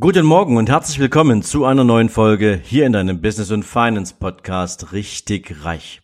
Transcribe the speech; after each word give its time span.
Guten 0.00 0.24
Morgen 0.24 0.56
und 0.56 0.70
herzlich 0.70 0.98
willkommen 0.98 1.42
zu 1.42 1.66
einer 1.66 1.84
neuen 1.84 2.08
Folge 2.08 2.58
hier 2.64 2.86
in 2.86 2.94
deinem 2.94 3.20
Business 3.20 3.50
und 3.50 3.62
Finance 3.62 4.14
Podcast 4.18 4.94
Richtig 4.94 5.64
Reich. 5.64 6.00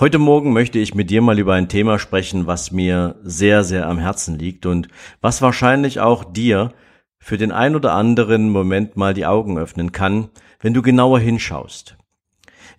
Heute 0.00 0.18
Morgen 0.18 0.54
möchte 0.54 0.78
ich 0.78 0.94
mit 0.94 1.10
dir 1.10 1.20
mal 1.20 1.38
über 1.38 1.52
ein 1.52 1.68
Thema 1.68 1.98
sprechen, 1.98 2.46
was 2.46 2.70
mir 2.70 3.16
sehr, 3.22 3.62
sehr 3.62 3.88
am 3.88 3.98
Herzen 3.98 4.38
liegt 4.38 4.64
und 4.64 4.88
was 5.20 5.42
wahrscheinlich 5.42 6.00
auch 6.00 6.24
dir 6.24 6.72
für 7.18 7.36
den 7.36 7.52
ein 7.52 7.76
oder 7.76 7.92
anderen 7.92 8.48
Moment 8.48 8.96
mal 8.96 9.12
die 9.12 9.26
Augen 9.26 9.58
öffnen 9.58 9.92
kann, 9.92 10.30
wenn 10.58 10.72
du 10.72 10.80
genauer 10.80 11.20
hinschaust. 11.20 11.98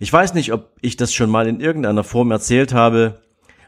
Ich 0.00 0.12
weiß 0.12 0.34
nicht, 0.34 0.52
ob 0.52 0.72
ich 0.82 0.96
das 0.96 1.14
schon 1.14 1.30
mal 1.30 1.46
in 1.46 1.60
irgendeiner 1.60 2.02
Form 2.02 2.32
erzählt 2.32 2.74
habe. 2.74 3.22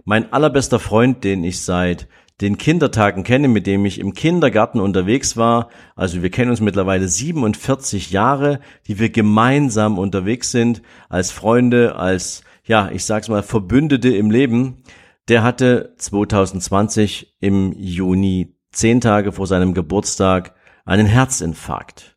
Mein 0.04 0.32
allerbester 0.32 0.80
Freund, 0.80 1.22
den 1.22 1.44
ich 1.44 1.62
seit 1.62 2.08
den 2.40 2.56
Kindertagen 2.56 3.24
kenne, 3.24 3.48
mit 3.48 3.66
dem 3.66 3.84
ich 3.84 3.98
im 3.98 4.14
Kindergarten 4.14 4.80
unterwegs 4.80 5.36
war. 5.36 5.70
Also 5.96 6.22
wir 6.22 6.30
kennen 6.30 6.50
uns 6.50 6.60
mittlerweile 6.60 7.08
47 7.08 8.10
Jahre, 8.10 8.60
die 8.86 8.98
wir 8.98 9.10
gemeinsam 9.10 9.98
unterwegs 9.98 10.52
sind, 10.52 10.82
als 11.08 11.32
Freunde, 11.32 11.96
als, 11.96 12.44
ja, 12.64 12.90
ich 12.92 13.04
sag's 13.04 13.28
mal, 13.28 13.42
Verbündete 13.42 14.10
im 14.10 14.30
Leben. 14.30 14.84
Der 15.26 15.42
hatte 15.42 15.94
2020 15.98 17.36
im 17.40 17.72
Juni, 17.76 18.56
zehn 18.70 19.00
Tage 19.00 19.32
vor 19.32 19.46
seinem 19.46 19.74
Geburtstag, 19.74 20.54
einen 20.84 21.06
Herzinfarkt. 21.06 22.16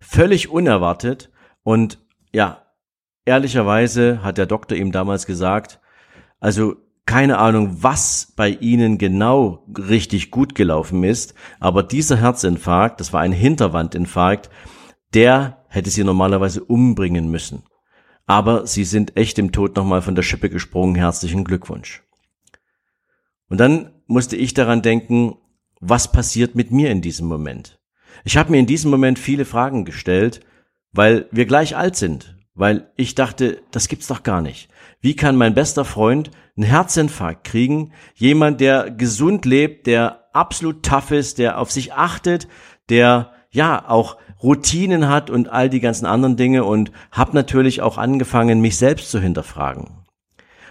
Völlig 0.00 0.50
unerwartet 0.50 1.30
und 1.62 1.98
ja, 2.32 2.66
ehrlicherweise 3.24 4.24
hat 4.24 4.38
der 4.38 4.46
Doktor 4.46 4.76
ihm 4.76 4.90
damals 4.90 5.26
gesagt, 5.26 5.80
also 6.40 6.74
keine 7.06 7.38
Ahnung, 7.38 7.82
was 7.82 8.32
bei 8.36 8.50
ihnen 8.50 8.96
genau 8.98 9.66
richtig 9.76 10.30
gut 10.30 10.54
gelaufen 10.54 11.02
ist, 11.04 11.34
aber 11.60 11.82
dieser 11.82 12.16
Herzinfarkt, 12.16 13.00
das 13.00 13.12
war 13.12 13.20
ein 13.20 13.32
Hinterwandinfarkt, 13.32 14.50
der 15.14 15.64
hätte 15.68 15.90
sie 15.90 16.04
normalerweise 16.04 16.62
umbringen 16.62 17.30
müssen. 17.30 17.64
Aber 18.26 18.66
sie 18.66 18.84
sind 18.84 19.16
echt 19.16 19.38
im 19.38 19.52
Tod 19.52 19.76
nochmal 19.76 20.02
von 20.02 20.14
der 20.14 20.22
Schippe 20.22 20.48
gesprungen. 20.48 20.94
Herzlichen 20.94 21.44
Glückwunsch. 21.44 22.02
Und 23.48 23.58
dann 23.58 23.90
musste 24.06 24.36
ich 24.36 24.54
daran 24.54 24.80
denken, 24.80 25.36
was 25.80 26.12
passiert 26.12 26.54
mit 26.54 26.70
mir 26.70 26.90
in 26.90 27.02
diesem 27.02 27.26
Moment? 27.26 27.80
Ich 28.24 28.36
habe 28.36 28.52
mir 28.52 28.58
in 28.58 28.66
diesem 28.66 28.90
Moment 28.90 29.18
viele 29.18 29.44
Fragen 29.44 29.84
gestellt, 29.84 30.40
weil 30.92 31.26
wir 31.32 31.46
gleich 31.46 31.76
alt 31.76 31.96
sind, 31.96 32.36
weil 32.54 32.90
ich 32.96 33.14
dachte, 33.14 33.62
das 33.70 33.88
gibt's 33.88 34.06
doch 34.06 34.22
gar 34.22 34.40
nicht. 34.40 34.68
Wie 35.00 35.16
kann 35.16 35.36
mein 35.36 35.54
bester 35.54 35.84
Freund 35.84 36.30
einen 36.56 36.66
Herzinfarkt 36.66 37.44
kriegen? 37.44 37.92
Jemand, 38.14 38.60
der 38.60 38.90
gesund 38.90 39.44
lebt, 39.44 39.86
der 39.86 40.28
absolut 40.32 40.84
tough 40.84 41.10
ist, 41.10 41.38
der 41.38 41.58
auf 41.58 41.70
sich 41.70 41.92
achtet, 41.92 42.48
der 42.88 43.32
ja 43.50 43.88
auch 43.88 44.16
Routinen 44.42 45.08
hat 45.08 45.30
und 45.30 45.48
all 45.48 45.70
die 45.70 45.80
ganzen 45.80 46.06
anderen 46.06 46.36
Dinge 46.36 46.64
und 46.64 46.90
habe 47.10 47.34
natürlich 47.34 47.80
auch 47.80 47.96
angefangen, 47.96 48.60
mich 48.60 48.76
selbst 48.76 49.10
zu 49.10 49.20
hinterfragen. 49.20 50.04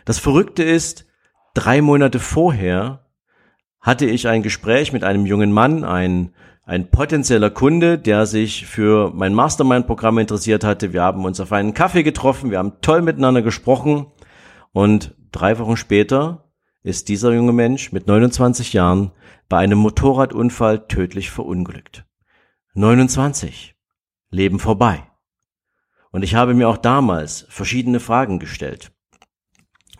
Das 0.05 0.19
Verrückte 0.19 0.63
ist, 0.63 1.05
drei 1.53 1.81
Monate 1.81 2.19
vorher 2.19 3.05
hatte 3.79 4.05
ich 4.05 4.27
ein 4.27 4.43
Gespräch 4.43 4.93
mit 4.93 5.03
einem 5.03 5.25
jungen 5.25 5.51
Mann, 5.51 5.83
ein 5.83 6.33
ein 6.71 6.89
potenzieller 6.89 7.49
Kunde, 7.49 7.99
der 7.99 8.25
sich 8.25 8.65
für 8.65 9.11
mein 9.13 9.33
Mastermind-Programm 9.33 10.19
interessiert 10.19 10.63
hatte. 10.63 10.93
Wir 10.93 11.01
haben 11.01 11.25
uns 11.25 11.41
auf 11.41 11.51
einen 11.51 11.73
Kaffee 11.73 12.01
getroffen, 12.01 12.49
wir 12.49 12.59
haben 12.59 12.79
toll 12.79 13.01
miteinander 13.01 13.41
gesprochen 13.41 14.05
und 14.71 15.13
drei 15.33 15.59
Wochen 15.59 15.75
später 15.75 16.49
ist 16.81 17.09
dieser 17.09 17.33
junge 17.33 17.51
Mensch 17.51 17.91
mit 17.91 18.07
29 18.07 18.71
Jahren 18.71 19.11
bei 19.49 19.57
einem 19.57 19.79
Motorradunfall 19.79 20.87
tödlich 20.87 21.29
verunglückt. 21.29 22.05
29. 22.73 23.75
Leben 24.29 24.57
vorbei. 24.57 25.03
Und 26.13 26.23
ich 26.23 26.35
habe 26.35 26.53
mir 26.53 26.69
auch 26.69 26.77
damals 26.77 27.45
verschiedene 27.49 27.99
Fragen 27.99 28.39
gestellt. 28.39 28.93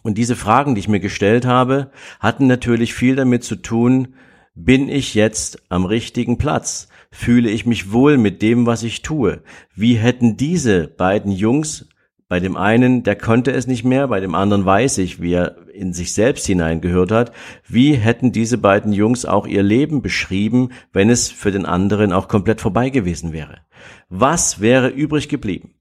Und 0.04 0.18
diese 0.18 0.38
Fragen, 0.38 0.76
die 0.76 0.80
ich 0.80 0.88
mir 0.88 1.02
gestellt 1.02 1.46
habe, 1.46 1.92
hatten 2.22 2.48
natürlich 2.48 2.94
viel 2.94 3.18
damit 3.18 3.44
zu 3.44 3.58
tun, 3.58 4.16
bin 4.53 4.89
ich 4.89 5.16
jetzt 5.16 5.62
am 5.69 5.85
richtigen 5.85 6.38
Platz? 6.38 6.88
Fühle 7.12 7.50
ich 7.50 7.66
mich 7.66 7.91
wohl 7.91 8.17
mit 8.17 8.41
dem, 8.41 8.66
was 8.66 8.84
ich 8.84 9.01
tue? 9.01 9.44
Wie 9.75 9.95
hätten 9.95 10.38
diese 10.38 10.88
beiden 10.88 11.31
Jungs, 11.31 11.89
bei 12.28 12.39
dem 12.39 12.56
einen, 12.56 13.03
der 13.03 13.17
konnte 13.17 13.51
es 13.51 13.67
nicht 13.67 13.84
mehr, 13.84 14.07
bei 14.07 14.22
dem 14.22 14.35
anderen 14.35 14.66
weiß 14.66 15.00
ich, 15.00 15.22
wie 15.22 15.34
er 15.34 15.57
in 15.73 15.91
sich 15.91 16.13
selbst 16.13 16.45
hineingehört 16.45 17.12
hat, 17.12 17.34
wie 17.67 17.94
hätten 17.94 18.31
diese 18.31 18.57
beiden 18.57 18.94
Jungs 18.94 19.25
auch 19.25 19.45
ihr 19.45 19.63
Leben 19.63 20.01
beschrieben, 20.01 20.69
wenn 20.94 21.09
es 21.09 21.29
für 21.29 21.51
den 21.51 21.66
anderen 21.66 22.13
auch 22.13 22.29
komplett 22.29 22.62
vorbei 22.62 22.89
gewesen 22.89 23.33
wäre? 23.33 23.59
Was 24.07 24.62
wäre 24.62 24.88
übrig 24.88 25.28
geblieben? 25.28 25.73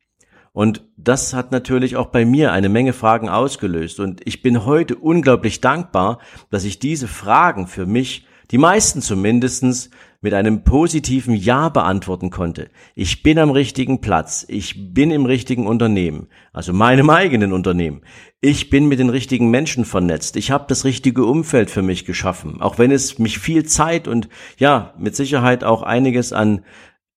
Und 0.53 0.85
das 0.97 1.35
hat 1.35 1.53
natürlich 1.53 1.97
auch 1.97 2.09
bei 2.09 2.25
mir 2.25 2.51
eine 2.53 2.69
Menge 2.69 2.93
Fragen 2.93 3.29
ausgelöst. 3.29 4.01
Und 4.01 4.21
ich 4.27 4.43
bin 4.43 4.65
heute 4.65 4.97
unglaublich 4.97 5.61
dankbar, 5.61 6.19
dass 6.51 6.65
ich 6.65 6.81
diese 6.81 7.07
Fragen 7.07 7.69
für 7.69 7.87
mich 7.87 8.27
die 8.51 8.59
meisten 8.59 9.01
zumindestens 9.01 9.91
mit 10.21 10.35
einem 10.35 10.65
positiven 10.65 11.35
Ja 11.35 11.69
beantworten 11.69 12.31
konnte. 12.31 12.69
Ich 12.95 13.23
bin 13.23 13.39
am 13.39 13.51
richtigen 13.51 14.01
Platz, 14.01 14.45
ich 14.49 14.93
bin 14.93 15.11
im 15.11 15.25
richtigen 15.25 15.67
Unternehmen, 15.67 16.29
also 16.53 16.73
meinem 16.73 17.09
eigenen 17.09 17.53
Unternehmen. 17.53 18.03
Ich 18.41 18.69
bin 18.69 18.87
mit 18.89 18.99
den 18.99 19.09
richtigen 19.09 19.51
Menschen 19.51 19.85
vernetzt, 19.85 20.37
ich 20.37 20.51
habe 20.51 20.67
das 20.69 20.85
richtige 20.85 21.25
Umfeld 21.25 21.71
für 21.71 21.83
mich 21.83 22.05
geschaffen, 22.05 22.61
auch 22.61 22.79
wenn 22.79 22.91
es 22.91 23.19
mich 23.19 23.39
viel 23.39 23.65
Zeit 23.65 24.09
und 24.09 24.29
ja, 24.59 24.95
mit 24.99 25.17
Sicherheit 25.17 25.65
auch 25.65 25.83
einiges 25.83 26.33
an 26.33 26.65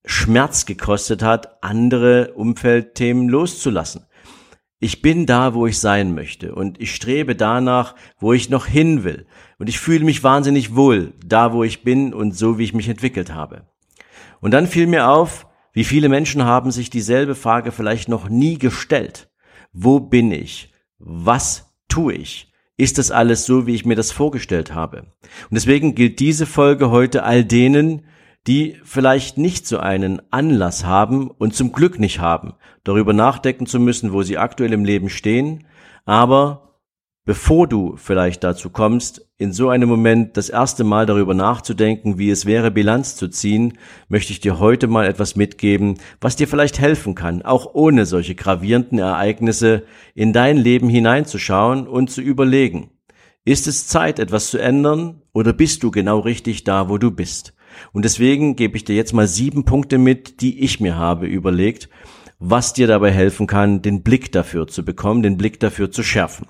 Schmerz 0.06 0.66
gekostet 0.66 1.24
hat, 1.24 1.64
andere 1.64 2.34
Umfeldthemen 2.34 3.28
loszulassen. 3.28 4.06
Ich 4.80 5.02
bin 5.02 5.26
da, 5.26 5.54
wo 5.54 5.66
ich 5.66 5.80
sein 5.80 6.14
möchte 6.14 6.54
und 6.54 6.80
ich 6.82 6.94
strebe 6.94 7.38
danach, 7.38 7.96
wo 8.20 8.34
ich 8.34 8.50
noch 8.50 8.66
hin 8.66 9.06
will. 9.06 9.26
Und 9.60 9.70
ich 9.70 9.80
fühle 9.80 10.06
mich 10.06 10.24
wahnsinnig 10.24 10.76
wohl, 10.76 11.14
da 11.26 11.54
wo 11.54 11.64
ich 11.64 11.84
bin 11.84 12.14
und 12.14 12.36
so 12.36 12.58
wie 12.58 12.64
ich 12.64 12.74
mich 12.74 12.90
entwickelt 12.90 13.34
habe. 13.34 13.68
Und 14.42 14.52
dann 14.52 14.68
fiel 14.68 14.88
mir 14.88 15.08
auf, 15.08 15.48
wie 15.74 15.84
viele 15.84 16.10
Menschen 16.10 16.44
haben 16.44 16.72
sich 16.72 16.90
dieselbe 16.90 17.36
Frage 17.36 17.72
vielleicht 17.72 18.10
noch 18.10 18.30
nie 18.30 18.58
gestellt. 18.58 19.30
Wo 19.72 20.00
bin 20.00 20.32
ich? 20.32 20.72
Was 21.00 21.74
tue 21.88 22.14
ich? 22.14 22.52
Ist 22.78 22.98
das 22.98 23.12
alles 23.12 23.46
so, 23.46 23.68
wie 23.68 23.76
ich 23.76 23.86
mir 23.86 23.96
das 23.96 24.12
vorgestellt 24.12 24.74
habe? 24.74 25.02
Und 25.50 25.54
deswegen 25.54 25.96
gilt 25.96 26.20
diese 26.20 26.46
Folge 26.46 26.92
heute 26.92 27.24
all 27.24 27.46
denen, 27.46 28.04
die 28.48 28.78
vielleicht 28.84 29.38
nicht 29.38 29.68
so 29.68 29.78
einen 29.78 30.22
Anlass 30.32 30.86
haben 30.86 31.30
und 31.30 31.56
zum 31.56 31.72
Glück 31.72 32.00
nicht 32.00 32.20
haben, 32.20 32.54
darüber 32.84 33.14
nachdenken 33.14 33.66
zu 33.66 33.80
müssen, 33.80 34.12
wo 34.12 34.24
sie 34.24 34.38
aktuell 34.38 34.74
im 34.74 34.86
Leben 34.86 35.10
stehen, 35.10 35.66
aber 36.06 36.73
bevor 37.26 37.68
du 37.68 37.96
vielleicht 37.96 38.44
dazu 38.44 38.70
kommst, 38.70 39.28
in 39.38 39.54
so 39.54 39.70
einem 39.70 39.90
Moment 39.90 40.36
das 40.38 40.50
erste 40.50 40.84
Mal 40.84 41.06
darüber 41.06 41.34
nachzudenken, 41.34 42.18
wie 42.18 42.30
es 42.30 42.46
wäre, 42.46 42.72
Bilanz 42.72 43.16
zu 43.16 43.28
ziehen, 43.30 43.78
möchte 44.10 44.34
ich 44.34 44.40
dir 44.40 44.60
heute 44.60 44.88
mal 44.88 45.06
etwas 45.06 45.36
mitgeben, 45.36 45.96
was 46.20 46.36
dir 46.36 46.48
vielleicht 46.48 46.80
helfen 46.80 47.16
kann, 47.16 47.42
auch 47.42 47.74
ohne 47.74 48.06
solche 48.06 48.36
gravierenden 48.36 49.00
Ereignisse 49.00 49.84
in 50.16 50.34
dein 50.34 50.58
Leben 50.58 50.90
hineinzuschauen 50.90 51.88
und 51.88 52.10
zu 52.10 52.22
überlegen, 52.22 52.90
ist 53.46 53.68
es 53.68 53.88
Zeit, 53.88 54.20
etwas 54.20 54.50
zu 54.50 54.58
ändern, 54.58 55.22
oder 55.34 55.52
bist 55.52 55.84
du 55.84 55.92
genau 55.92 56.20
richtig 56.20 56.64
da, 56.64 56.90
wo 56.90 56.98
du 56.98 57.12
bist? 57.12 57.54
Und 57.92 58.06
deswegen 58.06 58.56
gebe 58.56 58.78
ich 58.78 58.86
dir 58.86 58.96
jetzt 58.96 59.14
mal 59.14 59.28
sieben 59.28 59.66
Punkte 59.66 59.98
mit, 59.98 60.42
die 60.42 60.62
ich 60.62 60.80
mir 60.80 60.96
habe 60.96 61.26
überlegt, 61.26 61.90
was 62.40 62.74
dir 62.74 62.88
dabei 62.88 63.12
helfen 63.12 63.48
kann, 63.48 63.82
den 63.82 64.04
Blick 64.04 64.32
dafür 64.32 64.68
zu 64.68 64.86
bekommen, 64.86 65.24
den 65.24 65.38
Blick 65.38 65.60
dafür 65.60 65.92
zu 65.92 66.04
schärfen. 66.04 66.48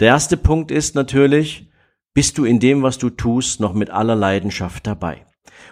Der 0.00 0.08
erste 0.08 0.38
Punkt 0.38 0.70
ist 0.70 0.94
natürlich, 0.94 1.70
bist 2.14 2.38
du 2.38 2.44
in 2.44 2.58
dem, 2.58 2.82
was 2.82 2.96
du 2.96 3.10
tust, 3.10 3.60
noch 3.60 3.74
mit 3.74 3.90
aller 3.90 4.16
Leidenschaft 4.16 4.86
dabei. 4.86 5.26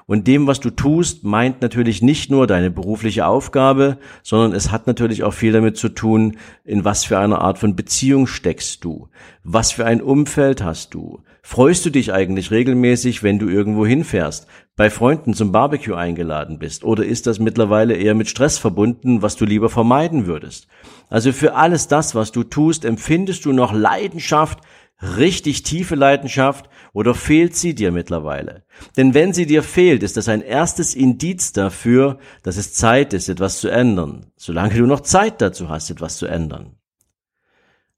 Und 0.06 0.26
dem, 0.26 0.46
was 0.46 0.60
du 0.60 0.70
tust, 0.70 1.24
meint 1.24 1.60
natürlich 1.60 2.00
nicht 2.02 2.30
nur 2.30 2.46
deine 2.46 2.70
berufliche 2.70 3.26
Aufgabe, 3.26 3.98
sondern 4.22 4.52
es 4.54 4.70
hat 4.70 4.86
natürlich 4.86 5.22
auch 5.22 5.34
viel 5.34 5.52
damit 5.52 5.76
zu 5.76 5.90
tun, 5.90 6.38
in 6.64 6.84
was 6.84 7.04
für 7.04 7.18
einer 7.18 7.42
Art 7.42 7.58
von 7.58 7.76
Beziehung 7.76 8.26
steckst 8.26 8.84
du, 8.84 9.08
was 9.44 9.72
für 9.72 9.84
ein 9.84 10.00
Umfeld 10.00 10.64
hast 10.64 10.94
du. 10.94 11.22
Freust 11.42 11.84
du 11.86 11.90
dich 11.90 12.12
eigentlich 12.12 12.50
regelmäßig, 12.50 13.22
wenn 13.22 13.38
du 13.38 13.48
irgendwo 13.48 13.86
hinfährst, 13.86 14.46
bei 14.76 14.90
Freunden 14.90 15.34
zum 15.34 15.52
Barbecue 15.52 15.94
eingeladen 15.94 16.58
bist, 16.58 16.84
oder 16.84 17.04
ist 17.04 17.26
das 17.26 17.38
mittlerweile 17.38 17.94
eher 17.94 18.14
mit 18.14 18.28
Stress 18.28 18.58
verbunden, 18.58 19.22
was 19.22 19.36
du 19.36 19.44
lieber 19.44 19.68
vermeiden 19.68 20.26
würdest? 20.26 20.68
Also 21.10 21.32
für 21.32 21.54
alles 21.54 21.88
das, 21.88 22.14
was 22.14 22.32
du 22.32 22.44
tust, 22.44 22.84
empfindest 22.84 23.44
du 23.44 23.52
noch 23.52 23.72
Leidenschaft, 23.72 24.60
richtig 25.00 25.62
tiefe 25.62 25.94
Leidenschaft 25.94 26.68
oder 26.92 27.14
fehlt 27.14 27.54
sie 27.54 27.74
dir 27.74 27.92
mittlerweile? 27.92 28.64
Denn 28.96 29.14
wenn 29.14 29.32
sie 29.32 29.46
dir 29.46 29.62
fehlt, 29.62 30.02
ist 30.02 30.16
das 30.16 30.28
ein 30.28 30.42
erstes 30.42 30.94
Indiz 30.94 31.52
dafür, 31.52 32.18
dass 32.42 32.56
es 32.56 32.74
Zeit 32.74 33.12
ist, 33.12 33.28
etwas 33.28 33.60
zu 33.60 33.68
ändern, 33.68 34.32
solange 34.36 34.74
du 34.74 34.86
noch 34.86 35.00
Zeit 35.00 35.40
dazu 35.40 35.68
hast, 35.68 35.90
etwas 35.90 36.16
zu 36.16 36.26
ändern. 36.26 36.76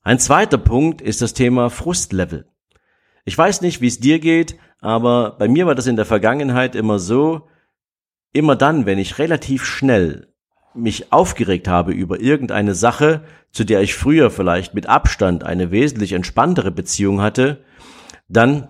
Ein 0.02 0.19
zweiter 0.19 0.58
Punkt 0.58 1.02
ist 1.02 1.23
das 1.23 1.35
Thema 1.35 1.70
Frustlevel. 1.70 2.47
Ich 3.25 3.37
weiß 3.37 3.61
nicht, 3.61 3.81
wie 3.81 3.87
es 3.87 4.00
dir 4.00 4.19
geht, 4.19 4.56
aber 4.81 5.32
bei 5.32 5.46
mir 5.46 5.67
war 5.67 5.75
das 5.75 5.87
in 5.87 5.96
der 5.96 6.06
Vergangenheit 6.06 6.75
immer 6.75 6.99
so, 6.99 7.49
immer 8.32 8.56
dann, 8.56 8.87
wenn 8.87 8.99
ich 8.99 9.19
relativ 9.19 9.64
schnell 9.64 10.30
mich 10.75 11.12
aufgeregt 11.12 11.69
habe 11.69 11.93
über 11.93 12.20
irgendeine 12.20 12.75
Sache, 12.75 13.22
zu 13.52 13.64
der 13.64 13.81
ich 13.82 13.94
früher 13.94 14.31
vielleicht 14.31 14.75
mit 14.75 14.87
Abstand 14.87 15.44
eine 15.44 15.70
wesentlich 15.70 16.12
entspanntere 16.12 16.70
Beziehung 16.70 17.20
hatte, 17.20 17.64
dann 18.28 18.69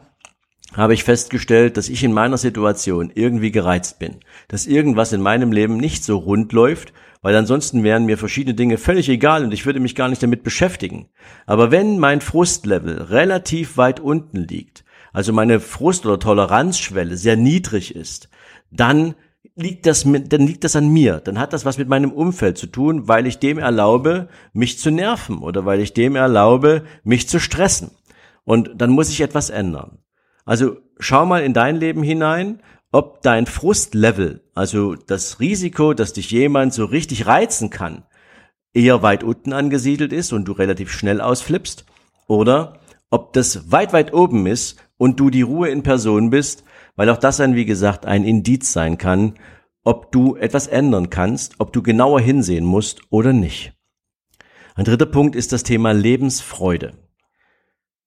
habe 0.74 0.94
ich 0.94 1.04
festgestellt, 1.04 1.76
dass 1.76 1.88
ich 1.88 2.04
in 2.04 2.12
meiner 2.12 2.38
Situation 2.38 3.10
irgendwie 3.14 3.50
gereizt 3.50 3.98
bin, 3.98 4.20
dass 4.48 4.66
irgendwas 4.66 5.12
in 5.12 5.20
meinem 5.20 5.52
Leben 5.52 5.76
nicht 5.76 6.04
so 6.04 6.16
rund 6.16 6.52
läuft, 6.52 6.92
weil 7.22 7.34
ansonsten 7.36 7.82
wären 7.82 8.06
mir 8.06 8.16
verschiedene 8.16 8.54
Dinge 8.54 8.78
völlig 8.78 9.08
egal 9.08 9.44
und 9.44 9.52
ich 9.52 9.66
würde 9.66 9.80
mich 9.80 9.94
gar 9.94 10.08
nicht 10.08 10.22
damit 10.22 10.42
beschäftigen. 10.42 11.08
Aber 11.44 11.70
wenn 11.70 11.98
mein 11.98 12.20
Frustlevel 12.20 13.02
relativ 13.02 13.76
weit 13.76 14.00
unten 14.00 14.38
liegt, 14.38 14.84
also 15.12 15.32
meine 15.32 15.60
Frust- 15.60 16.06
oder 16.06 16.18
Toleranzschwelle 16.18 17.16
sehr 17.16 17.36
niedrig 17.36 17.94
ist, 17.94 18.30
dann 18.70 19.16
liegt 19.60 19.86
das 19.86 20.04
mit, 20.04 20.32
dann 20.32 20.46
liegt 20.46 20.64
das 20.64 20.76
an 20.76 20.88
mir. 20.88 21.20
Dann 21.20 21.38
hat 21.38 21.52
das 21.52 21.64
was 21.64 21.78
mit 21.78 21.88
meinem 21.88 22.12
Umfeld 22.12 22.58
zu 22.58 22.66
tun, 22.66 23.06
weil 23.08 23.26
ich 23.26 23.38
dem 23.38 23.58
erlaube, 23.58 24.28
mich 24.52 24.78
zu 24.78 24.90
nerven 24.90 25.38
oder 25.38 25.64
weil 25.64 25.80
ich 25.80 25.92
dem 25.92 26.16
erlaube, 26.16 26.84
mich 27.04 27.28
zu 27.28 27.38
stressen. 27.38 27.92
Und 28.44 28.70
dann 28.76 28.90
muss 28.90 29.10
ich 29.10 29.20
etwas 29.20 29.50
ändern. 29.50 29.98
Also 30.44 30.78
schau 30.98 31.26
mal 31.26 31.42
in 31.42 31.52
dein 31.52 31.76
Leben 31.76 32.02
hinein, 32.02 32.60
ob 32.92 33.22
dein 33.22 33.46
Frustlevel, 33.46 34.42
also 34.54 34.94
das 34.94 35.38
Risiko, 35.38 35.94
dass 35.94 36.12
dich 36.12 36.30
jemand 36.30 36.74
so 36.74 36.84
richtig 36.84 37.26
reizen 37.26 37.70
kann, 37.70 38.04
eher 38.72 39.02
weit 39.02 39.22
unten 39.22 39.52
angesiedelt 39.52 40.12
ist 40.12 40.32
und 40.32 40.46
du 40.46 40.52
relativ 40.52 40.90
schnell 40.90 41.20
ausflippst, 41.20 41.84
oder 42.26 42.80
ob 43.10 43.32
das 43.32 43.70
weit, 43.70 43.92
weit 43.92 44.12
oben 44.12 44.46
ist 44.46 44.78
und 44.96 45.20
du 45.20 45.30
die 45.30 45.42
Ruhe 45.42 45.68
in 45.68 45.82
Person 45.82 46.30
bist 46.30 46.64
weil 47.00 47.08
auch 47.08 47.16
das 47.16 47.38
dann, 47.38 47.54
wie 47.54 47.64
gesagt, 47.64 48.04
ein 48.04 48.24
Indiz 48.24 48.74
sein 48.74 48.98
kann, 48.98 49.32
ob 49.84 50.12
du 50.12 50.36
etwas 50.36 50.66
ändern 50.66 51.08
kannst, 51.08 51.54
ob 51.58 51.72
du 51.72 51.82
genauer 51.82 52.20
hinsehen 52.20 52.66
musst 52.66 53.00
oder 53.08 53.32
nicht. 53.32 53.72
Ein 54.74 54.84
dritter 54.84 55.06
Punkt 55.06 55.34
ist 55.34 55.54
das 55.54 55.62
Thema 55.62 55.92
Lebensfreude. 55.92 56.92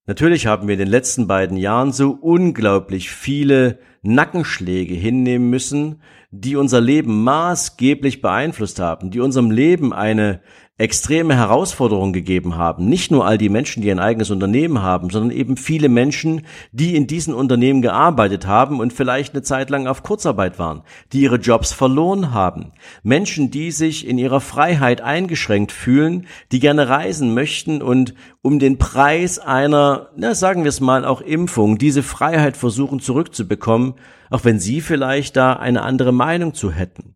Natürlich 0.06 0.46
haben 0.46 0.68
wir 0.68 0.74
in 0.74 0.80
den 0.80 0.90
letzten 0.90 1.26
beiden 1.26 1.58
Jahren 1.58 1.92
so 1.92 2.12
unglaublich 2.12 3.10
viele 3.10 3.80
Nackenschläge 4.04 4.94
hinnehmen 4.94 5.50
müssen, 5.50 6.04
die 6.30 6.56
unser 6.56 6.80
Leben 6.80 7.24
maßgeblich 7.24 8.22
beeinflusst 8.22 8.80
haben, 8.80 9.10
die 9.10 9.22
unserem 9.22 9.50
Leben 9.50 9.92
eine 9.92 10.42
extreme 10.80 11.36
Herausforderungen 11.36 12.14
gegeben 12.14 12.58
haben. 12.58 12.90
Nicht 12.90 13.12
nur 13.12 13.28
all 13.28 13.38
die 13.38 13.50
Menschen, 13.50 13.84
die 13.84 13.92
ein 13.92 14.00
eigenes 14.00 14.32
Unternehmen 14.32 14.82
haben, 14.82 15.12
sondern 15.12 15.30
eben 15.30 15.56
viele 15.56 15.88
Menschen, 15.88 16.48
die 16.72 16.96
in 16.96 17.06
diesen 17.06 17.36
Unternehmen 17.36 17.84
gearbeitet 17.84 18.48
haben 18.48 18.80
und 18.80 18.92
vielleicht 18.92 19.34
eine 19.34 19.44
Zeit 19.44 19.70
lang 19.70 19.86
auf 19.86 20.02
Kurzarbeit 20.02 20.58
waren, 20.58 20.82
die 21.12 21.22
ihre 21.22 21.36
Jobs 21.36 21.74
verloren 21.74 22.34
haben. 22.34 22.72
Menschen, 23.04 23.52
die 23.52 23.70
sich 23.70 24.08
in 24.08 24.18
ihrer 24.18 24.42
Freiheit 24.42 25.02
eingeschränkt 25.02 25.72
fühlen, 25.72 26.26
die 26.52 26.60
gerne 26.60 26.90
reisen 26.90 27.36
möchten 27.36 27.84
und 27.84 28.16
um 28.42 28.58
den 28.58 28.80
Preis 28.80 29.38
einer, 29.38 30.10
na 30.16 30.34
sagen 30.34 30.64
wir 30.64 30.70
es 30.70 30.82
mal, 30.82 31.06
auch 31.06 31.22
Impfung, 31.22 31.78
diese 31.78 32.02
Freiheit 32.02 32.58
versuchen 32.58 33.00
zurückzubekommen, 33.00 33.94
auch 34.32 34.44
wenn 34.44 34.60
sie 34.60 34.82
vielleicht 34.82 35.36
da 35.36 35.54
eine 35.54 35.84
andere 35.84 36.14
Meinung 36.14 36.56
zu 36.56 36.72
hätten. 36.72 37.14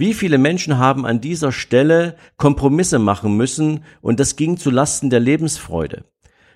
Wie 0.00 0.14
viele 0.14 0.38
Menschen 0.38 0.78
haben 0.78 1.04
an 1.04 1.20
dieser 1.20 1.52
Stelle 1.52 2.16
Kompromisse 2.38 2.98
machen 2.98 3.36
müssen 3.36 3.84
und 4.00 4.18
das 4.18 4.36
ging 4.36 4.56
zu 4.56 4.70
Lasten 4.70 5.10
der 5.10 5.20
Lebensfreude. 5.20 6.04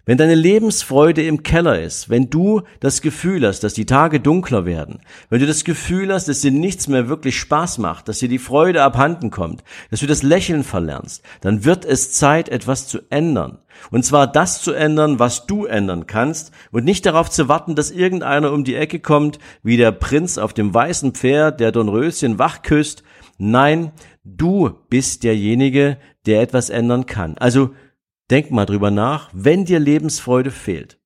Wenn 0.06 0.16
deine 0.16 0.34
Lebensfreude 0.34 1.22
im 1.22 1.42
Keller 1.42 1.78
ist, 1.78 2.08
wenn 2.08 2.30
du 2.30 2.62
das 2.80 3.02
Gefühl 3.02 3.46
hast, 3.46 3.60
dass 3.60 3.74
die 3.74 3.84
Tage 3.84 4.18
dunkler 4.18 4.64
werden, 4.64 5.00
wenn 5.28 5.40
du 5.40 5.46
das 5.46 5.64
Gefühl 5.64 6.10
hast, 6.10 6.26
dass 6.26 6.40
dir 6.40 6.52
nichts 6.52 6.88
mehr 6.88 7.10
wirklich 7.10 7.38
Spaß 7.38 7.76
macht, 7.76 8.08
dass 8.08 8.18
dir 8.18 8.30
die 8.30 8.38
Freude 8.38 8.82
abhanden 8.82 9.30
kommt, 9.30 9.62
dass 9.90 10.00
du 10.00 10.06
das 10.06 10.22
Lächeln 10.22 10.64
verlernst, 10.64 11.22
dann 11.42 11.66
wird 11.66 11.84
es 11.84 12.12
Zeit, 12.12 12.48
etwas 12.48 12.88
zu 12.88 13.00
ändern. 13.10 13.58
Und 13.90 14.04
zwar 14.04 14.26
das 14.26 14.62
zu 14.62 14.72
ändern, 14.72 15.18
was 15.18 15.46
du 15.46 15.66
ändern 15.66 16.06
kannst 16.06 16.52
und 16.70 16.84
nicht 16.84 17.04
darauf 17.04 17.28
zu 17.28 17.48
warten, 17.48 17.74
dass 17.74 17.90
irgendeiner 17.90 18.52
um 18.52 18.64
die 18.64 18.76
Ecke 18.76 19.00
kommt, 19.00 19.38
wie 19.62 19.76
der 19.76 19.92
Prinz 19.92 20.38
auf 20.38 20.54
dem 20.54 20.72
weißen 20.72 21.12
Pferd, 21.12 21.60
der 21.60 21.72
Dornröschen 21.72 22.38
wach 22.38 22.62
küsst 22.62 23.02
Nein, 23.38 23.92
du 24.24 24.70
bist 24.88 25.24
derjenige, 25.24 25.98
der 26.26 26.40
etwas 26.40 26.70
ändern 26.70 27.06
kann. 27.06 27.36
Also 27.38 27.74
denk 28.30 28.50
mal 28.50 28.66
drüber 28.66 28.90
nach, 28.90 29.30
wenn 29.32 29.64
dir 29.64 29.78
Lebensfreude 29.78 30.50
fehlt, 30.50 31.00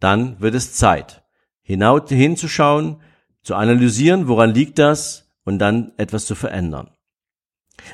dann 0.00 0.40
wird 0.40 0.54
es 0.54 0.74
Zeit, 0.74 1.24
hinzuschauen, 1.62 3.00
zu 3.42 3.54
analysieren, 3.54 4.28
woran 4.28 4.54
liegt 4.54 4.78
das 4.78 5.32
und 5.44 5.58
dann 5.58 5.92
etwas 5.96 6.26
zu 6.26 6.34
verändern. 6.34 6.90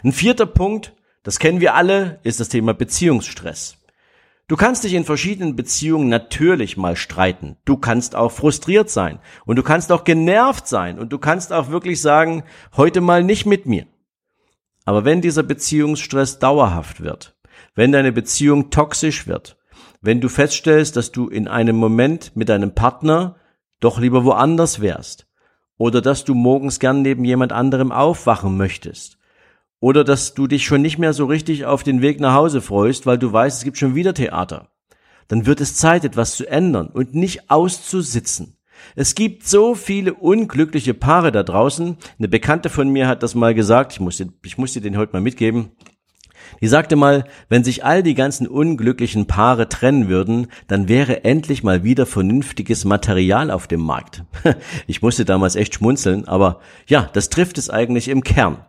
Ein 0.02 0.12
vierter 0.12 0.46
Punkt, 0.46 0.94
das 1.22 1.38
kennen 1.38 1.60
wir 1.60 1.74
alle, 1.74 2.20
ist 2.22 2.40
das 2.40 2.48
Thema 2.48 2.74
Beziehungsstress. 2.74 3.81
Du 4.48 4.56
kannst 4.56 4.84
dich 4.84 4.94
in 4.94 5.04
verschiedenen 5.04 5.56
Beziehungen 5.56 6.08
natürlich 6.08 6.76
mal 6.76 6.96
streiten. 6.96 7.56
Du 7.64 7.76
kannst 7.76 8.14
auch 8.16 8.32
frustriert 8.32 8.90
sein 8.90 9.18
und 9.46 9.56
du 9.56 9.62
kannst 9.62 9.92
auch 9.92 10.04
genervt 10.04 10.66
sein 10.66 10.98
und 10.98 11.12
du 11.12 11.18
kannst 11.18 11.52
auch 11.52 11.70
wirklich 11.70 12.00
sagen, 12.00 12.42
heute 12.76 13.00
mal 13.00 13.22
nicht 13.22 13.46
mit 13.46 13.66
mir. 13.66 13.86
Aber 14.84 15.04
wenn 15.04 15.20
dieser 15.20 15.42
Beziehungsstress 15.42 16.38
dauerhaft 16.38 17.00
wird, 17.00 17.36
wenn 17.74 17.92
deine 17.92 18.12
Beziehung 18.12 18.70
toxisch 18.70 19.26
wird, 19.26 19.56
wenn 20.00 20.20
du 20.20 20.28
feststellst, 20.28 20.96
dass 20.96 21.12
du 21.12 21.28
in 21.28 21.46
einem 21.46 21.76
Moment 21.76 22.36
mit 22.36 22.48
deinem 22.48 22.74
Partner 22.74 23.36
doch 23.80 23.98
lieber 23.98 24.24
woanders 24.24 24.80
wärst, 24.80 25.26
oder 25.78 26.00
dass 26.00 26.24
du 26.24 26.34
morgens 26.34 26.78
gern 26.78 27.02
neben 27.02 27.24
jemand 27.24 27.52
anderem 27.52 27.90
aufwachen 27.90 28.56
möchtest, 28.56 29.18
oder 29.82 30.04
dass 30.04 30.34
du 30.34 30.46
dich 30.46 30.64
schon 30.64 30.80
nicht 30.80 30.98
mehr 30.98 31.12
so 31.12 31.26
richtig 31.26 31.64
auf 31.64 31.82
den 31.82 32.02
Weg 32.02 32.20
nach 32.20 32.34
Hause 32.34 32.60
freust, 32.62 33.04
weil 33.04 33.18
du 33.18 33.32
weißt, 33.32 33.58
es 33.58 33.64
gibt 33.64 33.76
schon 33.76 33.96
wieder 33.96 34.14
Theater. 34.14 34.68
Dann 35.26 35.44
wird 35.44 35.60
es 35.60 35.74
Zeit, 35.74 36.04
etwas 36.04 36.36
zu 36.36 36.46
ändern 36.46 36.86
und 36.86 37.16
nicht 37.16 37.50
auszusitzen. 37.50 38.56
Es 38.94 39.16
gibt 39.16 39.44
so 39.44 39.74
viele 39.74 40.14
unglückliche 40.14 40.94
Paare 40.94 41.32
da 41.32 41.42
draußen. 41.42 41.96
Eine 42.16 42.28
Bekannte 42.28 42.68
von 42.68 42.90
mir 42.90 43.08
hat 43.08 43.24
das 43.24 43.34
mal 43.34 43.54
gesagt. 43.54 43.92
Ich 43.92 43.98
muss 43.98 44.18
dir, 44.18 44.28
ich 44.44 44.56
muss 44.56 44.72
dir 44.72 44.80
den 44.80 44.96
heute 44.96 45.14
mal 45.14 45.20
mitgeben. 45.20 45.72
Die 46.60 46.68
sagte 46.68 46.94
mal, 46.94 47.24
wenn 47.48 47.64
sich 47.64 47.84
all 47.84 48.04
die 48.04 48.14
ganzen 48.14 48.46
unglücklichen 48.46 49.26
Paare 49.26 49.68
trennen 49.68 50.08
würden, 50.08 50.46
dann 50.68 50.88
wäre 50.88 51.24
endlich 51.24 51.64
mal 51.64 51.82
wieder 51.82 52.06
vernünftiges 52.06 52.84
Material 52.84 53.50
auf 53.50 53.66
dem 53.66 53.80
Markt. 53.80 54.22
Ich 54.86 55.02
musste 55.02 55.24
damals 55.24 55.56
echt 55.56 55.74
schmunzeln, 55.74 56.28
aber 56.28 56.60
ja, 56.86 57.10
das 57.14 57.30
trifft 57.30 57.58
es 57.58 57.68
eigentlich 57.68 58.06
im 58.06 58.22
Kern. 58.22 58.64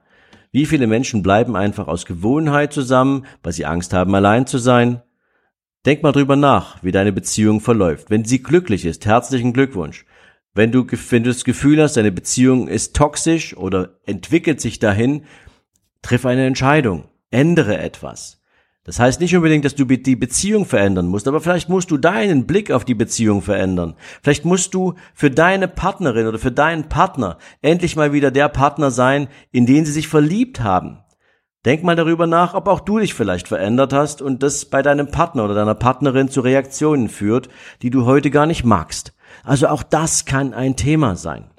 Wie 0.54 0.68
viele 0.68 0.86
Menschen 0.86 1.24
bleiben 1.24 1.56
einfach 1.56 1.88
aus 1.88 2.06
Gewohnheit 2.06 2.74
zusammen, 2.74 3.26
weil 3.42 3.54
sie 3.54 3.66
Angst 3.66 3.92
haben, 3.92 4.14
allein 4.14 4.46
zu 4.46 4.60
sein? 4.60 5.02
Denk 5.84 6.04
mal 6.04 6.12
drüber 6.12 6.36
nach, 6.36 6.84
wie 6.84 6.92
deine 6.92 7.12
Beziehung 7.12 7.60
verläuft. 7.60 8.12
Wenn 8.12 8.24
sie 8.24 8.44
glücklich 8.44 8.86
ist, 8.86 9.08
herzlichen 9.08 9.54
Glückwunsch. 9.54 10.06
Wenn 10.54 10.72
du, 10.72 10.86
wenn 11.10 11.24
du 11.24 11.32
das 11.32 11.44
Gefühl 11.44 11.82
hast, 11.82 11.98
deine 11.98 12.12
Beziehung 12.12 12.68
ist 12.68 12.96
toxisch 12.96 13.58
oder 13.58 14.00
entwickelt 14.06 14.62
sich 14.62 14.78
dahin, 14.78 15.24
triff 16.04 16.24
eine 16.24 16.46
Entscheidung, 16.46 17.06
ändere 17.32 17.80
etwas. 17.80 18.43
Das 18.86 19.00
heißt 19.00 19.22
nicht 19.22 19.34
unbedingt, 19.36 19.64
dass 19.64 19.76
du 19.76 19.86
die 19.86 20.16
Beziehung 20.18 20.66
verändern 20.66 21.08
musst, 21.08 21.28
aber 21.30 21.40
vielleicht 21.40 21.70
musst 21.70 21.90
du 21.90 21.98
deinen 21.98 22.46
Blick 22.46 22.70
auf 22.70 22.84
die 22.84 22.96
Beziehung 22.96 23.42
verändern. 23.42 23.96
Vielleicht 24.22 24.44
musst 24.44 24.74
du 24.74 24.96
für 25.14 25.32
deine 25.32 25.70
Partnerin 25.70 26.28
oder 26.28 26.38
für 26.38 26.52
deinen 26.52 26.90
Partner 26.90 27.38
endlich 27.62 27.96
mal 27.96 28.12
wieder 28.12 28.30
der 28.30 28.50
Partner 28.50 28.92
sein, 28.92 29.30
in 29.52 29.66
den 29.66 29.86
sie 29.86 29.94
sich 29.94 30.10
verliebt 30.10 30.60
haben. 30.60 31.00
Denk 31.66 31.86
mal 31.86 31.96
darüber 31.96 32.28
nach, 32.28 32.56
ob 32.56 32.68
auch 32.68 32.82
du 32.82 33.00
dich 33.00 33.14
vielleicht 33.14 33.48
verändert 33.48 33.94
hast 33.94 34.22
und 34.22 34.44
das 34.44 34.66
bei 34.66 34.82
deinem 34.82 35.12
Partner 35.12 35.46
oder 35.46 35.54
deiner 35.54 35.76
Partnerin 35.76 36.28
zu 36.28 36.42
Reaktionen 36.42 37.08
führt, 37.08 37.48
die 37.82 37.90
du 37.90 38.06
heute 38.06 38.32
gar 38.32 38.46
nicht 38.46 38.66
magst. 38.66 39.14
Also 39.46 39.68
auch 39.68 39.82
das 39.82 40.26
kann 40.26 40.54
ein 40.54 40.76
Thema 40.76 41.16
sein. 41.16 41.50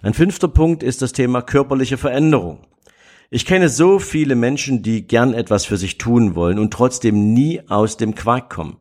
Ein 0.00 0.14
fünfter 0.14 0.48
Punkt 0.48 0.82
ist 0.82 1.02
das 1.02 1.12
Thema 1.12 1.42
körperliche 1.42 1.98
Veränderung. 1.98 2.69
Ich 3.32 3.46
kenne 3.46 3.68
so 3.68 4.00
viele 4.00 4.34
Menschen, 4.34 4.82
die 4.82 5.06
gern 5.06 5.34
etwas 5.34 5.64
für 5.64 5.76
sich 5.76 5.98
tun 5.98 6.34
wollen 6.34 6.58
und 6.58 6.72
trotzdem 6.72 7.32
nie 7.32 7.62
aus 7.68 7.96
dem 7.96 8.16
Quark 8.16 8.50
kommen. 8.50 8.78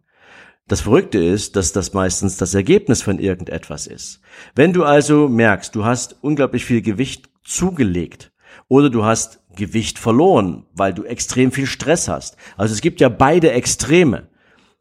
Das 0.67 0.81
Verrückte 0.81 1.19
ist, 1.19 1.55
dass 1.55 1.71
das 1.71 1.93
meistens 1.93 2.37
das 2.37 2.55
Ergebnis 2.55 3.03
von 3.03 3.19
irgendetwas 3.19 3.85
ist. 3.85 4.21
Wenn 4.55 4.73
du 4.73 4.85
also 4.85 5.29
merkst, 5.29 5.75
du 5.75 5.85
hast 5.85 6.17
unglaublich 6.21 6.65
viel 6.65 6.81
Gewicht 6.81 7.29
zugelegt 7.43 8.31
oder 8.67 8.89
du 8.89 9.05
hast 9.05 9.39
Gewicht 9.55 9.99
verloren, 9.99 10.65
weil 10.73 10.95
du 10.95 11.03
extrem 11.03 11.51
viel 11.51 11.67
Stress 11.67 12.07
hast. 12.07 12.35
Also 12.57 12.73
es 12.73 12.81
gibt 12.81 13.01
ja 13.01 13.09
beide 13.09 13.51
Extreme. 13.51 14.29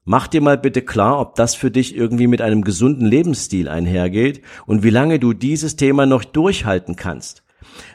Mach 0.05 0.29
dir 0.29 0.41
mal 0.41 0.57
bitte 0.57 0.81
klar, 0.81 1.21
ob 1.21 1.35
das 1.35 1.55
für 1.55 1.71
dich 1.71 1.95
irgendwie 1.95 2.27
mit 2.27 2.41
einem 2.41 2.65
gesunden 2.65 3.05
Lebensstil 3.05 3.69
einhergeht 3.69 4.41
und 4.65 4.83
wie 4.83 4.89
lange 4.89 5.19
du 5.19 5.35
dieses 5.35 5.77
Thema 5.77 6.07
noch 6.07 6.25
durchhalten 6.25 6.97
kannst. 6.97 7.43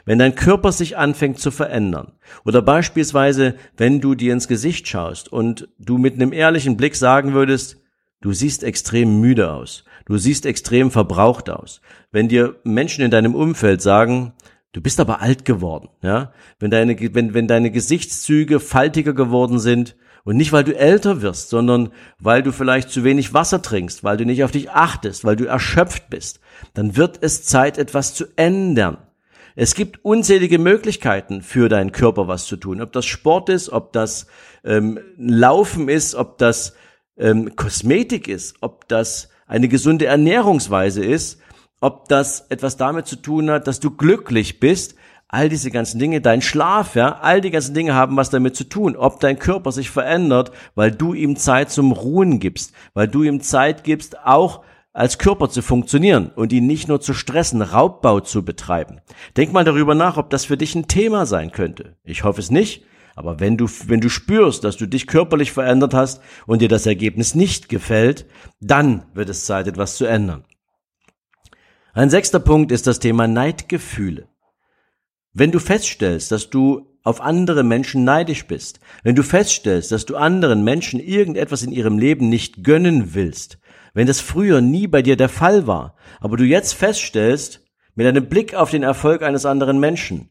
Wenn 0.04 0.18
dein 0.18 0.34
Körper 0.34 0.72
sich 0.72 0.96
anfängt 0.96 1.38
zu 1.38 1.50
verändern 1.50 2.12
oder 2.44 2.62
beispielsweise, 2.62 3.54
wenn 3.76 4.00
du 4.00 4.14
dir 4.14 4.32
ins 4.32 4.48
Gesicht 4.48 4.88
schaust 4.88 5.32
und 5.32 5.68
du 5.78 5.98
mit 5.98 6.14
einem 6.14 6.32
ehrlichen 6.32 6.76
Blick 6.76 6.96
sagen 6.96 7.34
würdest, 7.34 7.78
Du 8.24 8.32
siehst 8.32 8.64
extrem 8.64 9.20
müde 9.20 9.52
aus. 9.52 9.84
Du 10.06 10.16
siehst 10.16 10.46
extrem 10.46 10.90
verbraucht 10.90 11.50
aus. 11.50 11.82
Wenn 12.10 12.26
dir 12.26 12.56
Menschen 12.64 13.04
in 13.04 13.10
deinem 13.10 13.34
Umfeld 13.34 13.82
sagen, 13.82 14.32
du 14.72 14.80
bist 14.80 14.98
aber 14.98 15.20
alt 15.20 15.44
geworden, 15.44 15.90
ja? 16.00 16.32
Wenn 16.58 16.70
deine, 16.70 16.96
wenn, 17.14 17.34
wenn 17.34 17.46
deine 17.46 17.70
Gesichtszüge 17.70 18.60
faltiger 18.60 19.12
geworden 19.12 19.58
sind 19.58 19.94
und 20.24 20.38
nicht 20.38 20.54
weil 20.54 20.64
du 20.64 20.74
älter 20.74 21.20
wirst, 21.20 21.50
sondern 21.50 21.90
weil 22.18 22.42
du 22.42 22.50
vielleicht 22.50 22.88
zu 22.88 23.04
wenig 23.04 23.34
Wasser 23.34 23.60
trinkst, 23.60 24.04
weil 24.04 24.16
du 24.16 24.24
nicht 24.24 24.42
auf 24.42 24.52
dich 24.52 24.70
achtest, 24.70 25.26
weil 25.26 25.36
du 25.36 25.44
erschöpft 25.44 26.08
bist, 26.08 26.40
dann 26.72 26.96
wird 26.96 27.18
es 27.20 27.44
Zeit, 27.44 27.76
etwas 27.76 28.14
zu 28.14 28.24
ändern. 28.36 28.96
Es 29.56 29.74
gibt 29.74 30.04
unzählige 30.04 30.58
Möglichkeiten 30.58 31.40
für 31.40 31.68
deinen 31.68 31.92
Körper 31.92 32.26
was 32.26 32.46
zu 32.46 32.56
tun. 32.56 32.80
Ob 32.80 32.92
das 32.92 33.06
Sport 33.06 33.48
ist, 33.48 33.70
ob 33.70 33.92
das 33.92 34.26
ähm, 34.64 34.98
Laufen 35.16 35.88
ist, 35.88 36.16
ob 36.16 36.38
das 36.38 36.74
ähm, 37.16 37.54
Kosmetik 37.54 38.26
ist, 38.26 38.56
ob 38.60 38.88
das 38.88 39.28
eine 39.46 39.68
gesunde 39.68 40.06
Ernährungsweise 40.06 41.04
ist, 41.04 41.40
ob 41.80 42.08
das 42.08 42.46
etwas 42.48 42.76
damit 42.76 43.06
zu 43.06 43.16
tun 43.16 43.50
hat, 43.50 43.68
dass 43.68 43.78
du 43.78 43.92
glücklich 43.92 44.58
bist, 44.58 44.96
all 45.28 45.48
diese 45.48 45.70
ganzen 45.70 45.98
Dinge, 45.98 46.20
dein 46.20 46.42
Schlaf, 46.42 46.96
ja, 46.96 47.18
all 47.20 47.40
die 47.40 47.50
ganzen 47.50 47.74
Dinge 47.74 47.94
haben 47.94 48.16
was 48.16 48.30
damit 48.30 48.56
zu 48.56 48.64
tun, 48.64 48.96
ob 48.96 49.20
dein 49.20 49.38
Körper 49.38 49.70
sich 49.70 49.90
verändert, 49.90 50.50
weil 50.74 50.90
du 50.90 51.14
ihm 51.14 51.36
Zeit 51.36 51.70
zum 51.70 51.92
Ruhen 51.92 52.40
gibst, 52.40 52.72
weil 52.92 53.08
du 53.08 53.22
ihm 53.22 53.40
Zeit 53.40 53.84
gibst, 53.84 54.18
auch 54.24 54.64
als 54.94 55.18
Körper 55.18 55.50
zu 55.50 55.60
funktionieren 55.60 56.30
und 56.34 56.52
ihn 56.52 56.66
nicht 56.66 56.88
nur 56.88 57.00
zu 57.00 57.12
stressen, 57.12 57.60
Raubbau 57.60 58.20
zu 58.20 58.44
betreiben. 58.44 59.00
Denk 59.36 59.52
mal 59.52 59.64
darüber 59.64 59.94
nach, 59.94 60.16
ob 60.16 60.30
das 60.30 60.44
für 60.44 60.56
dich 60.56 60.74
ein 60.76 60.86
Thema 60.86 61.26
sein 61.26 61.50
könnte. 61.50 61.96
Ich 62.04 62.22
hoffe 62.22 62.40
es 62.40 62.50
nicht, 62.50 62.84
aber 63.16 63.40
wenn 63.40 63.56
du, 63.56 63.66
wenn 63.86 64.00
du 64.00 64.08
spürst, 64.08 64.62
dass 64.62 64.76
du 64.76 64.86
dich 64.86 65.08
körperlich 65.08 65.50
verändert 65.50 65.94
hast 65.94 66.22
und 66.46 66.62
dir 66.62 66.68
das 66.68 66.86
Ergebnis 66.86 67.34
nicht 67.34 67.68
gefällt, 67.68 68.26
dann 68.60 69.04
wird 69.14 69.28
es 69.28 69.44
Zeit, 69.44 69.66
etwas 69.66 69.96
zu 69.96 70.06
ändern. 70.06 70.44
Ein 71.92 72.10
sechster 72.10 72.40
Punkt 72.40 72.70
ist 72.70 72.86
das 72.86 73.00
Thema 73.00 73.26
Neidgefühle. 73.26 74.28
Wenn 75.32 75.50
du 75.50 75.58
feststellst, 75.58 76.30
dass 76.30 76.50
du 76.50 76.86
auf 77.02 77.20
andere 77.20 77.64
Menschen 77.64 78.04
neidisch 78.04 78.46
bist, 78.46 78.78
wenn 79.02 79.16
du 79.16 79.24
feststellst, 79.24 79.90
dass 79.90 80.06
du 80.06 80.16
anderen 80.16 80.62
Menschen 80.62 81.00
irgendetwas 81.00 81.64
in 81.64 81.72
ihrem 81.72 81.98
Leben 81.98 82.28
nicht 82.28 82.62
gönnen 82.62 83.14
willst, 83.14 83.58
wenn 83.94 84.06
das 84.06 84.20
früher 84.20 84.60
nie 84.60 84.86
bei 84.86 85.00
dir 85.00 85.16
der 85.16 85.28
Fall 85.30 85.66
war, 85.66 85.96
aber 86.20 86.36
du 86.36 86.44
jetzt 86.44 86.74
feststellst, 86.74 87.62
mit 87.94 88.06
einem 88.06 88.28
Blick 88.28 88.54
auf 88.54 88.70
den 88.70 88.82
Erfolg 88.82 89.22
eines 89.22 89.46
anderen 89.46 89.80
Menschen, 89.80 90.30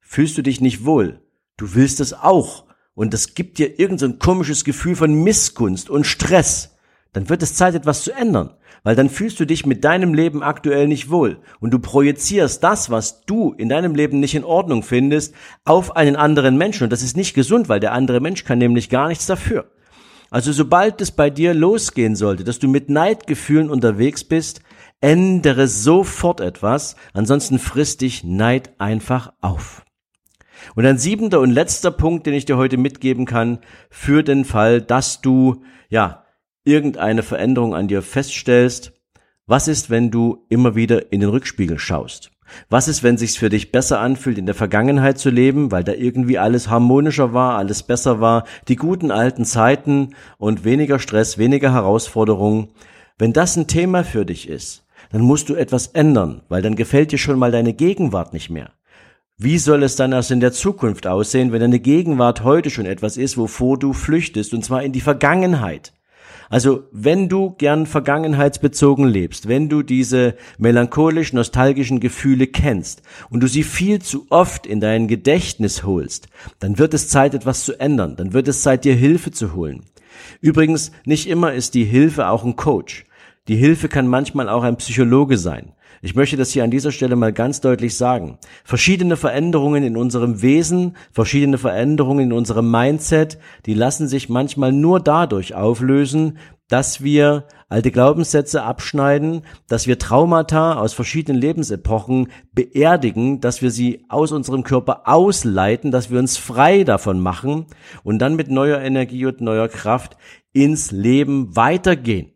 fühlst 0.00 0.38
du 0.38 0.42
dich 0.42 0.60
nicht 0.60 0.84
wohl, 0.84 1.20
Du 1.58 1.74
willst 1.74 2.00
es 2.00 2.14
auch. 2.14 2.64
Und 2.94 3.12
das 3.12 3.34
gibt 3.34 3.58
dir 3.58 3.78
irgendein 3.78 4.12
so 4.12 4.16
komisches 4.16 4.64
Gefühl 4.64 4.96
von 4.96 5.12
Missgunst 5.12 5.90
und 5.90 6.04
Stress. 6.06 6.76
Dann 7.12 7.28
wird 7.28 7.42
es 7.42 7.54
Zeit, 7.54 7.74
etwas 7.74 8.02
zu 8.02 8.12
ändern. 8.12 8.54
Weil 8.84 8.94
dann 8.94 9.10
fühlst 9.10 9.40
du 9.40 9.44
dich 9.44 9.66
mit 9.66 9.84
deinem 9.84 10.14
Leben 10.14 10.42
aktuell 10.42 10.86
nicht 10.86 11.10
wohl. 11.10 11.40
Und 11.58 11.72
du 11.72 11.80
projizierst 11.80 12.62
das, 12.62 12.90
was 12.90 13.24
du 13.26 13.52
in 13.52 13.68
deinem 13.68 13.96
Leben 13.96 14.20
nicht 14.20 14.36
in 14.36 14.44
Ordnung 14.44 14.84
findest, 14.84 15.34
auf 15.64 15.96
einen 15.96 16.14
anderen 16.14 16.56
Menschen. 16.56 16.84
Und 16.84 16.90
das 16.90 17.02
ist 17.02 17.16
nicht 17.16 17.34
gesund, 17.34 17.68
weil 17.68 17.80
der 17.80 17.92
andere 17.92 18.20
Mensch 18.20 18.44
kann 18.44 18.58
nämlich 18.58 18.88
gar 18.88 19.08
nichts 19.08 19.26
dafür. 19.26 19.68
Also 20.30 20.52
sobald 20.52 21.00
es 21.00 21.10
bei 21.10 21.30
dir 21.30 21.54
losgehen 21.54 22.14
sollte, 22.14 22.44
dass 22.44 22.58
du 22.58 22.68
mit 22.68 22.90
Neidgefühlen 22.90 23.70
unterwegs 23.70 24.24
bist, 24.24 24.60
ändere 25.00 25.68
sofort 25.68 26.40
etwas, 26.40 26.96
ansonsten 27.14 27.58
frisst 27.58 28.00
dich 28.02 28.24
Neid 28.24 28.78
einfach 28.78 29.32
auf. 29.40 29.84
Und 30.74 30.84
ein 30.84 30.98
siebenter 30.98 31.40
und 31.40 31.50
letzter 31.50 31.90
Punkt, 31.90 32.26
den 32.26 32.34
ich 32.34 32.44
dir 32.44 32.56
heute 32.56 32.76
mitgeben 32.76 33.26
kann, 33.26 33.60
für 33.90 34.22
den 34.22 34.44
Fall, 34.44 34.82
dass 34.82 35.20
du, 35.20 35.62
ja, 35.88 36.24
irgendeine 36.64 37.22
Veränderung 37.22 37.74
an 37.74 37.88
dir 37.88 38.02
feststellst. 38.02 38.92
Was 39.46 39.68
ist, 39.68 39.88
wenn 39.88 40.10
du 40.10 40.44
immer 40.50 40.74
wieder 40.74 41.10
in 41.12 41.20
den 41.20 41.30
Rückspiegel 41.30 41.78
schaust? 41.78 42.30
Was 42.68 42.88
ist, 42.88 43.02
wenn 43.02 43.18
sich's 43.18 43.36
für 43.36 43.48
dich 43.48 43.72
besser 43.72 44.00
anfühlt, 44.00 44.38
in 44.38 44.46
der 44.46 44.54
Vergangenheit 44.54 45.18
zu 45.18 45.30
leben, 45.30 45.70
weil 45.70 45.84
da 45.84 45.92
irgendwie 45.92 46.38
alles 46.38 46.68
harmonischer 46.68 47.32
war, 47.32 47.56
alles 47.56 47.82
besser 47.82 48.20
war, 48.20 48.44
die 48.68 48.76
guten 48.76 49.10
alten 49.10 49.44
Zeiten 49.44 50.14
und 50.38 50.64
weniger 50.64 50.98
Stress, 50.98 51.38
weniger 51.38 51.72
Herausforderungen? 51.72 52.68
Wenn 53.18 53.32
das 53.32 53.56
ein 53.56 53.66
Thema 53.66 54.04
für 54.04 54.24
dich 54.24 54.48
ist, 54.48 54.84
dann 55.10 55.22
musst 55.22 55.48
du 55.48 55.54
etwas 55.54 55.88
ändern, 55.88 56.42
weil 56.48 56.62
dann 56.62 56.76
gefällt 56.76 57.12
dir 57.12 57.18
schon 57.18 57.38
mal 57.38 57.50
deine 57.50 57.72
Gegenwart 57.72 58.32
nicht 58.32 58.50
mehr. 58.50 58.72
Wie 59.36 59.58
soll 59.58 59.84
es 59.84 59.94
dann 59.94 60.12
erst 60.12 60.32
in 60.32 60.40
der 60.40 60.52
Zukunft 60.52 61.06
aussehen, 61.06 61.52
wenn 61.52 61.60
deine 61.60 61.78
Gegenwart 61.78 62.42
heute 62.42 62.70
schon 62.70 62.86
etwas 62.86 63.16
ist, 63.16 63.38
wovor 63.38 63.78
du 63.78 63.92
flüchtest, 63.92 64.52
und 64.52 64.64
zwar 64.64 64.82
in 64.82 64.92
die 64.92 65.00
Vergangenheit? 65.00 65.92
Also, 66.50 66.84
wenn 66.92 67.28
du 67.28 67.50
gern 67.50 67.86
vergangenheitsbezogen 67.86 69.06
lebst, 69.06 69.48
wenn 69.48 69.68
du 69.68 69.82
diese 69.82 70.34
melancholisch 70.56 71.32
nostalgischen 71.32 72.00
Gefühle 72.00 72.46
kennst 72.46 73.02
und 73.28 73.40
du 73.40 73.46
sie 73.46 73.62
viel 73.62 74.00
zu 74.00 74.26
oft 74.30 74.66
in 74.66 74.80
dein 74.80 75.08
Gedächtnis 75.08 75.84
holst, 75.84 76.28
dann 76.58 76.78
wird 76.78 76.94
es 76.94 77.08
Zeit, 77.08 77.34
etwas 77.34 77.64
zu 77.64 77.78
ändern, 77.78 78.16
dann 78.16 78.32
wird 78.32 78.48
es 78.48 78.62
Zeit, 78.62 78.84
dir 78.84 78.94
Hilfe 78.94 79.30
zu 79.30 79.54
holen. 79.54 79.84
Übrigens, 80.40 80.90
nicht 81.04 81.28
immer 81.28 81.52
ist 81.52 81.74
die 81.74 81.84
Hilfe 81.84 82.28
auch 82.28 82.44
ein 82.44 82.56
Coach. 82.56 83.04
Die 83.48 83.56
Hilfe 83.56 83.88
kann 83.88 84.06
manchmal 84.06 84.50
auch 84.50 84.62
ein 84.62 84.76
Psychologe 84.76 85.38
sein. 85.38 85.72
Ich 86.02 86.14
möchte 86.14 86.36
das 86.36 86.50
hier 86.50 86.64
an 86.64 86.70
dieser 86.70 86.92
Stelle 86.92 87.16
mal 87.16 87.32
ganz 87.32 87.62
deutlich 87.62 87.96
sagen. 87.96 88.38
Verschiedene 88.62 89.16
Veränderungen 89.16 89.82
in 89.82 89.96
unserem 89.96 90.42
Wesen, 90.42 90.96
verschiedene 91.12 91.56
Veränderungen 91.56 92.26
in 92.26 92.32
unserem 92.34 92.70
Mindset, 92.70 93.38
die 93.64 93.72
lassen 93.72 94.06
sich 94.06 94.28
manchmal 94.28 94.72
nur 94.72 95.00
dadurch 95.00 95.54
auflösen, 95.54 96.36
dass 96.68 97.02
wir 97.02 97.44
alte 97.70 97.90
Glaubenssätze 97.90 98.62
abschneiden, 98.62 99.40
dass 99.66 99.86
wir 99.86 99.98
Traumata 99.98 100.78
aus 100.78 100.92
verschiedenen 100.92 101.40
Lebensepochen 101.40 102.28
beerdigen, 102.52 103.40
dass 103.40 103.62
wir 103.62 103.70
sie 103.70 104.04
aus 104.10 104.30
unserem 104.30 104.62
Körper 104.62 105.08
ausleiten, 105.08 105.90
dass 105.90 106.10
wir 106.10 106.18
uns 106.18 106.36
frei 106.36 106.84
davon 106.84 107.18
machen 107.18 107.64
und 108.04 108.18
dann 108.18 108.36
mit 108.36 108.50
neuer 108.50 108.80
Energie 108.80 109.24
und 109.24 109.40
neuer 109.40 109.68
Kraft 109.68 110.18
ins 110.52 110.90
Leben 110.90 111.56
weitergehen. 111.56 112.32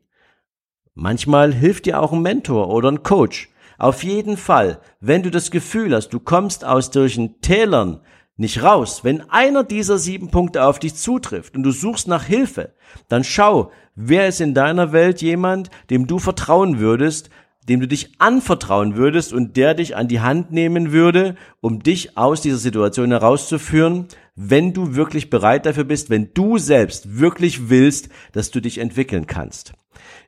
Manchmal 0.95 1.55
hilft 1.55 1.87
dir 1.87 2.03
auch 2.03 2.13
ein 2.13 2.21
Mentor 2.21 2.69
oder 2.69 2.91
ein 2.91 3.03
Coach. 3.03 3.49
Auf 3.79 4.05
jeden 4.05 4.37
Fall, 4.37 4.79
wenn 5.01 5.23
du 5.23 5.31
das 5.31 5.51
Gefühl 5.51 5.95
hast, 5.95 6.11
du 6.11 6.21
kommst 6.21 6.67
aus 6.67 6.91
solchen 6.93 7.41
Tälern 7.41 8.01
nicht 8.37 8.63
raus, 8.63 9.03
wenn 9.03 9.29
einer 9.31 9.65
dieser 9.65 9.97
sieben 9.97 10.31
Punkte 10.31 10.65
auf 10.65 10.79
dich 10.79 10.95
zutrifft 10.95 11.57
und 11.57 11.63
du 11.63 11.71
suchst 11.71 12.09
nach 12.09 12.25
Hilfe, 12.25 12.75
dann 13.09 13.25
schau, 13.25 13.73
wer 13.95 14.29
ist 14.29 14.43
in 14.43 14.53
deiner 14.53 14.93
Welt 14.93 15.23
jemand, 15.23 15.71
dem 15.89 16.07
du 16.07 16.19
vertrauen 16.19 16.79
würdest, 16.79 17.31
dem 17.69 17.81
du 17.81 17.89
dich 17.89 18.13
anvertrauen 18.19 18.97
würdest 18.97 19.33
und 19.33 19.57
der 19.57 19.75
dich 19.75 19.97
an 19.97 20.09
die 20.09 20.21
Hand 20.21 20.53
nehmen 20.53 20.93
würde, 20.93 21.37
um 21.61 21.83
dich 21.83 22.19
aus 22.19 22.43
dieser 22.43 22.59
Situation 22.59 23.13
herauszuführen, 23.13 24.09
wenn 24.35 24.73
du 24.73 24.95
wirklich 24.95 25.31
bereit 25.31 25.67
dafür 25.67 25.85
bist, 25.85 26.11
wenn 26.11 26.33
du 26.35 26.59
selbst 26.59 27.19
wirklich 27.19 27.69
willst, 27.69 28.09
dass 28.33 28.51
du 28.51 28.61
dich 28.61 28.79
entwickeln 28.79 29.27
kannst. 29.27 29.73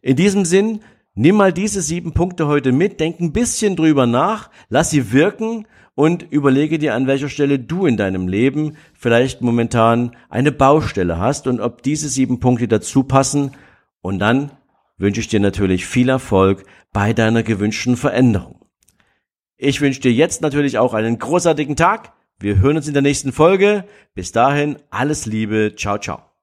In 0.03 0.17
diesem 0.17 0.45
Sinn 0.45 0.81
Nimm 1.17 1.37
mal 1.37 1.53
diese 1.53 1.81
sieben 1.81 2.13
Punkte 2.13 2.49
heute 2.49 2.73
mit, 2.73 2.99
denk 2.99 3.21
ein 3.21 3.33
bisschen 3.33 3.77
drüber 3.77 4.05
nach, 4.05 4.51
lass 4.69 4.91
sie 4.91 5.13
wirken 5.13 5.65
und 5.95 6.25
überlege 6.25 6.81
dir, 6.81 6.95
an 6.95 7.07
welcher 7.07 7.29
Stelle 7.29 7.61
du 7.61 7.87
in 7.87 7.97
deinem 7.97 8.27
Leben 8.27 8.77
vielleicht 8.95 9.41
momentan 9.41 10.17
eine 10.29 10.51
Baustelle 10.51 11.19
hast 11.21 11.47
und 11.47 11.61
ob 11.61 11.83
diese 11.85 12.09
sieben 12.09 12.41
Punkte 12.41 12.67
dazu 12.67 13.05
passen. 13.05 13.53
Und 14.01 14.19
dann 14.19 14.51
wünsche 14.99 15.21
ich 15.21 15.29
dir 15.29 15.39
natürlich 15.39 15.87
viel 15.87 16.09
Erfolg 16.09 16.65
bei 16.93 17.13
deiner 17.13 17.45
gewünschten 17.45 17.97
Veränderung. 17.97 18.67
Ich 19.57 19.81
wünsche 19.81 20.01
dir 20.01 20.13
jetzt 20.13 20.43
natürlich 20.43 20.79
auch 20.79 20.95
einen 20.95 21.21
großartigen 21.21 21.77
Tag. 21.77 22.13
Wir 22.45 22.61
hören 22.61 22.77
uns 22.77 22.87
in 22.87 22.93
der 22.93 23.01
nächsten 23.01 23.33
Folge. 23.33 23.85
Bis 24.13 24.31
dahin, 24.31 24.77
alles 24.91 25.25
Liebe. 25.25 25.77
Ciao, 25.77 25.97
ciao. 25.97 26.34